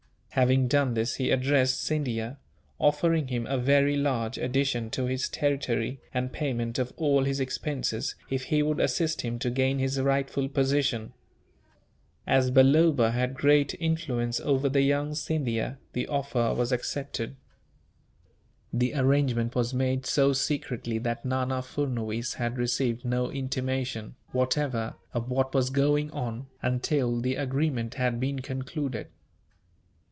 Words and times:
Having 0.35 0.69
done 0.69 0.93
this 0.93 1.15
he 1.15 1.29
addressed 1.29 1.81
Scindia; 1.81 2.37
offering 2.79 3.27
him 3.27 3.45
a 3.47 3.57
very 3.57 3.97
large 3.97 4.37
addition 4.37 4.89
to 4.91 5.03
his 5.07 5.27
territory, 5.27 5.99
and 6.13 6.31
payment 6.31 6.79
of 6.79 6.93
all 6.95 7.25
his 7.25 7.41
expenses, 7.41 8.15
if 8.29 8.43
he 8.43 8.63
would 8.63 8.79
assist 8.79 9.23
him 9.23 9.39
to 9.39 9.49
gain 9.49 9.77
his 9.77 9.99
rightful 9.99 10.47
position. 10.47 11.11
As 12.25 12.49
Balloba 12.49 13.11
had 13.11 13.33
great 13.33 13.75
influence 13.77 14.39
over 14.39 14.69
the 14.69 14.83
young 14.83 15.15
Scindia, 15.15 15.79
the 15.91 16.07
offer 16.07 16.53
was 16.55 16.71
accepted. 16.71 17.35
The 18.71 18.93
arrangement 18.95 19.53
was 19.53 19.73
made 19.73 20.05
so 20.05 20.31
secretly 20.31 20.97
that 20.99 21.25
Nana 21.25 21.61
Furnuwees 21.61 22.35
had 22.35 22.57
received 22.57 23.03
no 23.03 23.29
intimation, 23.29 24.15
whatever, 24.31 24.93
of 25.13 25.29
what 25.29 25.53
was 25.53 25.69
going 25.69 26.09
on, 26.11 26.47
until 26.61 27.19
the 27.19 27.35
agreement 27.35 27.95
had 27.95 28.17
been 28.17 28.39
concluded. 28.39 29.07